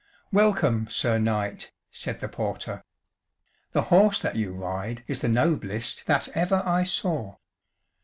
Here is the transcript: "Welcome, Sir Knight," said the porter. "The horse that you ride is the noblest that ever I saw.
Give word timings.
"Welcome, 0.31 0.87
Sir 0.89 1.19
Knight," 1.19 1.71
said 1.91 2.21
the 2.21 2.27
porter. 2.27 2.81
"The 3.73 3.83
horse 3.93 4.19
that 4.19 4.35
you 4.35 4.51
ride 4.51 5.03
is 5.05 5.21
the 5.21 5.27
noblest 5.27 6.07
that 6.07 6.27
ever 6.29 6.63
I 6.65 6.81
saw. 6.85 7.35